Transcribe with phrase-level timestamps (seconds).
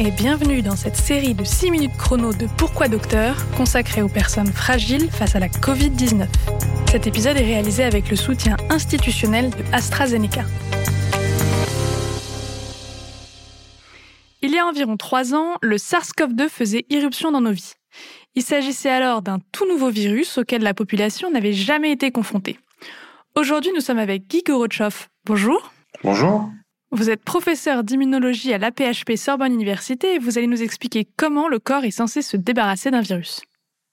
[0.00, 4.52] et bienvenue dans cette série de 6 minutes chrono de Pourquoi Docteur consacrée aux personnes
[4.52, 6.26] fragiles face à la Covid-19.
[6.90, 10.44] Cet épisode est réalisé avec le soutien institutionnel de AstraZeneca.
[14.40, 17.74] Il y a environ 3 ans, le SARS-CoV-2 faisait irruption dans nos vies.
[18.36, 22.58] Il s'agissait alors d'un tout nouveau virus auquel la population n'avait jamais été confrontée.
[23.34, 25.10] Aujourd'hui, nous sommes avec Guy Gorotchoff.
[25.24, 25.72] Bonjour.
[26.04, 26.48] Bonjour.
[26.90, 31.58] Vous êtes professeur d'immunologie à l'APHP Sorbonne Université et vous allez nous expliquer comment le
[31.58, 33.42] corps est censé se débarrasser d'un virus.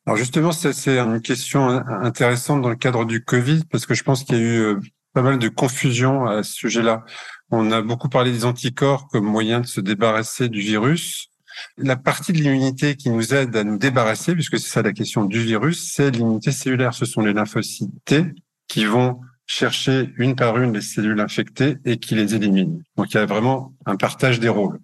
[0.05, 4.23] Alors justement, c'est une question intéressante dans le cadre du Covid parce que je pense
[4.23, 4.80] qu'il y a eu euh,
[5.13, 7.03] pas mal de confusion à ce sujet-là.
[7.52, 11.31] On a beaucoup parlé des anticorps comme moyen de se débarrasser du virus.
[11.77, 15.25] La partie de l'immunité qui nous aide à nous débarrasser, puisque c'est ça la question
[15.25, 16.94] du virus, c'est l'immunité cellulaire.
[16.94, 18.25] Ce sont les lymphocytes T
[18.67, 22.84] qui vont chercher une par une les cellules infectées et qui les élimine.
[22.95, 24.80] Donc il y a vraiment un partage des rôles.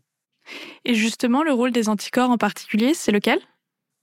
[0.85, 3.39] Et justement, le rôle des anticorps en particulier, c'est lequel?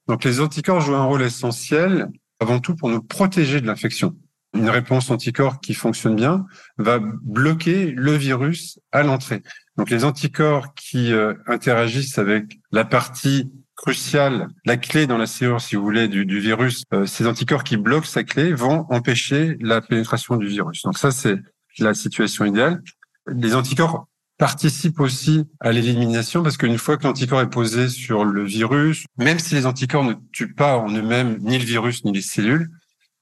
[0.07, 2.09] Donc les anticorps jouent un rôle essentiel
[2.41, 4.17] avant tout pour nous protéger de l'infection.
[4.55, 6.47] Une réponse anticorps qui fonctionne bien
[6.79, 9.43] va bloquer le virus à l'entrée.
[9.77, 15.61] Donc les anticorps qui euh, interagissent avec la partie crucial, la clé dans la serrure,
[15.61, 19.81] si vous voulez, du, virus, euh, ces anticorps qui bloquent sa clé vont empêcher la
[19.81, 20.83] pénétration du virus.
[20.83, 21.37] Donc ça, c'est
[21.79, 22.83] la situation idéale.
[23.29, 28.45] Les anticorps participent aussi à l'élimination parce qu'une fois que l'anticorps est posé sur le
[28.45, 32.23] virus, même si les anticorps ne tuent pas en eux-mêmes ni le virus ni les
[32.23, 32.69] cellules,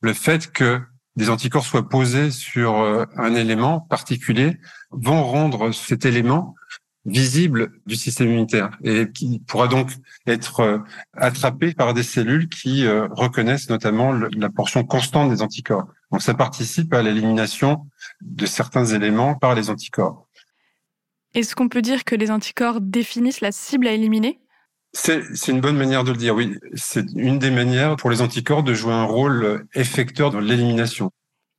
[0.01, 0.81] le fait que
[1.17, 4.59] des anticorps soient posés sur euh, un élément particulier
[4.91, 6.55] vont rendre cet élément
[7.07, 9.91] visible du système immunitaire et qui pourra donc
[10.27, 10.79] être euh,
[11.17, 15.87] attrapé par des cellules qui euh, reconnaissent notamment la portion constante des anticorps.
[16.11, 17.87] Donc ça participe à l'élimination
[18.21, 20.27] de certains éléments par les anticorps.
[21.35, 24.41] Est-ce qu'on peut dire que les anticorps définissent la cible à éliminer?
[24.93, 26.57] C'est une bonne manière de le dire, oui.
[26.75, 31.11] C'est une des manières pour les anticorps de jouer un rôle effecteur dans l'élimination.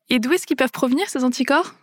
[0.09, 1.75] Et d'où est-ce qu'ils peuvent provenir, ces anticorps?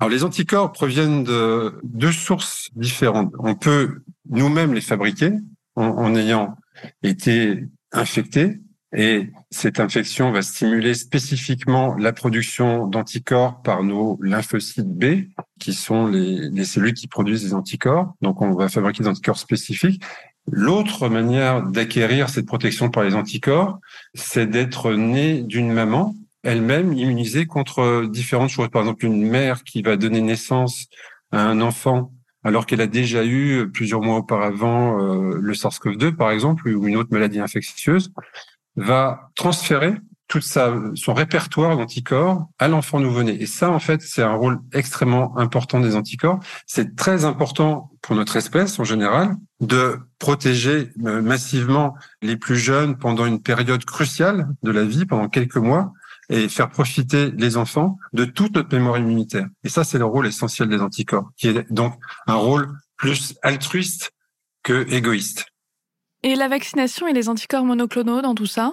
[0.00, 3.32] Alors, les anticorps proviennent de deux sources différentes.
[3.38, 5.32] On peut nous-mêmes les fabriquer
[5.76, 6.56] en, ayant
[7.02, 8.60] été infecté
[8.96, 15.26] et cette infection va stimuler spécifiquement la production d'anticorps par nos lymphocytes B,
[15.58, 18.14] qui sont les, les, cellules qui produisent des anticorps.
[18.20, 20.02] Donc, on va fabriquer des anticorps spécifiques.
[20.50, 23.80] L'autre manière d'acquérir cette protection par les anticorps,
[24.14, 28.68] c'est d'être né d'une maman elle-même immunisée contre différentes choses.
[28.68, 30.86] Par exemple, une mère qui va donner naissance
[31.32, 32.12] à un enfant
[32.44, 36.96] alors qu'elle a déjà eu plusieurs mois auparavant euh, le SARS-CoV-2, par exemple, ou une
[36.96, 38.12] autre maladie infectieuse,
[38.76, 39.94] va transférer
[40.28, 43.40] tout sa, son répertoire d'anticorps à l'enfant nouveau-né.
[43.42, 46.40] Et ça, en fait, c'est un rôle extrêmement important des anticorps.
[46.66, 52.96] C'est très important pour notre espèce en général de protéger euh, massivement les plus jeunes
[52.96, 55.92] pendant une période cruciale de la vie, pendant quelques mois,
[56.28, 59.46] et faire profiter les enfants de toute notre mémoire immunitaire.
[59.62, 61.94] Et ça, c'est le rôle essentiel des anticorps, qui est donc
[62.26, 64.12] un rôle plus altruiste
[64.62, 65.46] que égoïste.
[66.22, 68.72] Et la vaccination et les anticorps monoclonaux dans tout ça?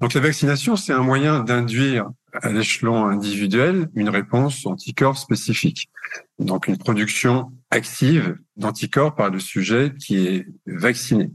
[0.00, 2.10] Donc la vaccination, c'est un moyen d'induire
[2.42, 5.88] à l'échelon individuel une réponse anticorps spécifique.
[6.38, 11.30] Donc une production active d'anticorps par le sujet qui est vacciné.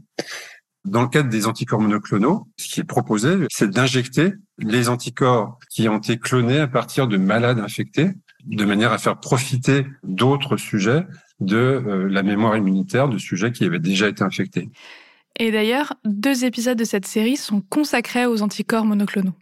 [0.86, 5.88] Dans le cadre des anticorps monoclonaux, ce qui est proposé, c'est d'injecter les anticorps qui
[5.88, 8.10] ont été clonés à partir de malades infectés,
[8.46, 11.04] de manière à faire profiter d'autres sujets
[11.40, 14.70] de euh, la mémoire immunitaire de sujets qui avaient déjà été infectés.
[15.38, 19.34] Et d'ailleurs, deux épisodes de cette série sont consacrés aux anticorps monoclonaux.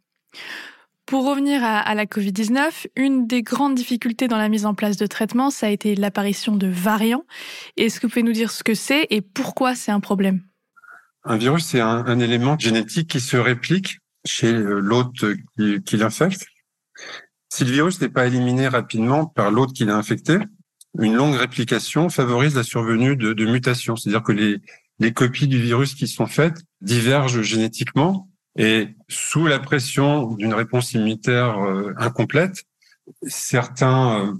[1.06, 4.96] Pour revenir à, à la Covid-19, une des grandes difficultés dans la mise en place
[4.96, 7.24] de traitements, ça a été l'apparition de variants.
[7.76, 10.42] Est-ce que vous pouvez nous dire ce que c'est et pourquoi c'est un problème?
[11.28, 15.24] Un virus, c'est un, élément génétique qui se réplique chez euh, l'hôte
[15.84, 16.46] qui, l'infecte.
[17.50, 20.38] Si le virus n'est pas éliminé rapidement par l'hôte qui l'a infecté,
[20.98, 23.94] une longue réplication favorise la survenue de, mutations.
[23.94, 24.60] C'est-à-dire que les,
[24.98, 30.92] les copies du virus qui sont faites divergent génétiquement et sous la pression d'une réponse
[30.92, 32.64] immunitaire euh, incomplète,
[33.22, 34.32] certains euh,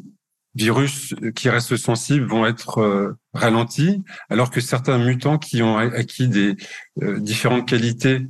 [0.54, 6.28] virus qui restent sensibles vont être euh, ralentis, alors que certains mutants qui ont acquis
[6.28, 6.56] des
[7.02, 8.26] euh, différentes qualités,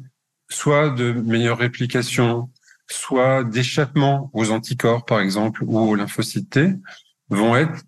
[0.50, 2.50] soit de meilleure réplication,
[2.90, 6.72] soit d'échappement aux anticorps, par exemple, ou aux lymphocytes T,
[7.28, 7.82] vont être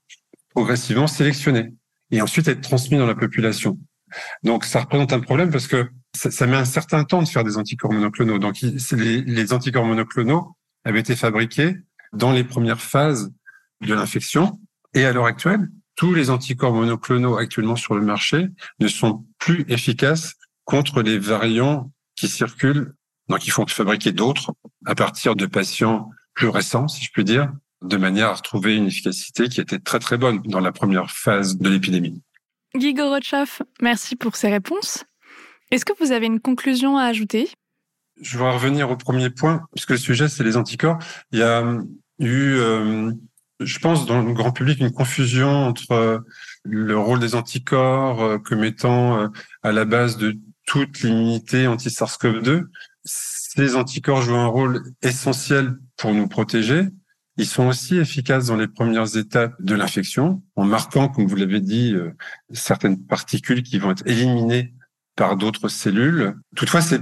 [0.55, 1.75] progressivement sélectionnés
[2.11, 3.79] et ensuite être transmis dans la population.
[4.43, 7.57] Donc, ça représente un problème parce que ça, met un certain temps de faire des
[7.57, 8.39] anticorps monoclonaux.
[8.39, 11.77] Donc, les, les anticorps monoclonaux avaient été fabriqués
[12.13, 13.33] dans les premières phases
[13.81, 14.61] de l'infection.
[14.95, 18.49] Et à l'heure actuelle, tous les anticorps monoclonaux actuellement sur le marché
[18.79, 20.35] ne sont plus efficaces
[20.65, 22.95] contre les variants qui circulent,
[23.29, 24.53] donc il faut fabriquer d'autres
[24.87, 28.87] à partir de patients plus récents, si je puis dire, de manière à retrouver une
[28.87, 32.23] efficacité qui était très très bonne dans la première phase de l'épidémie.
[32.75, 35.05] Guy Gorochoff, merci pour ces réponses.
[35.71, 37.49] Est-ce que vous avez une conclusion à ajouter?
[38.21, 40.99] Je vais revenir au premier point, puisque le sujet, c'est les anticorps.
[41.33, 41.65] Il y a
[42.19, 43.13] eu, euh,
[43.61, 46.19] je pense, dans le grand public, une confusion entre euh,
[46.65, 49.31] le rôle des anticorps euh, comme étant
[49.63, 50.37] à la base de
[50.67, 52.65] toute l'immunité anti-SARS-CoV-2.
[53.05, 56.89] Ces anticorps jouent un rôle essentiel pour nous protéger,
[57.41, 61.61] ils sont aussi efficaces dans les premières étapes de l'infection, en marquant, comme vous l'avez
[61.61, 62.11] dit, euh,
[62.53, 64.75] certaines particules qui vont être éliminées
[65.17, 66.35] par d'autres cellules.
[66.55, 67.01] Toutefois, c'est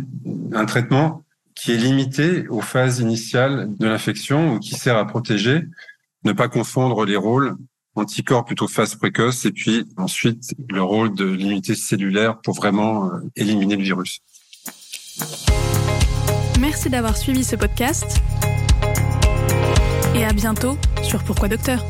[0.52, 1.25] un traitement
[1.56, 5.64] qui est limité aux phases initiales de l'infection ou qui sert à protéger,
[6.25, 7.56] ne pas confondre les rôles
[7.94, 13.19] anticorps plutôt phase précoce et puis ensuite le rôle de l'immunité cellulaire pour vraiment euh,
[13.37, 14.20] éliminer le virus.
[16.61, 18.20] Merci d'avoir suivi ce podcast
[20.15, 21.85] et à bientôt sur Pourquoi Docteur